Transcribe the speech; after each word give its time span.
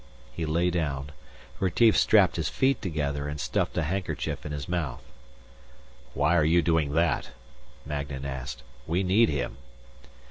He 0.33 0.47
lay 0.47 0.71
down. 0.71 1.11
Retief 1.59 1.95
strapped 1.95 2.37
his 2.37 2.49
feet 2.49 2.81
together 2.81 3.27
and 3.27 3.39
stuffed 3.39 3.77
a 3.77 3.83
handkerchief 3.83 4.47
in 4.47 4.51
his 4.51 4.67
mouth. 4.67 5.03
"Why 6.15 6.35
are 6.35 6.43
you 6.43 6.63
doing 6.63 6.93
that?" 6.93 7.29
Magnan 7.85 8.25
asked. 8.25 8.63
"We 8.87 9.03
need 9.03 9.29
him." 9.29 9.57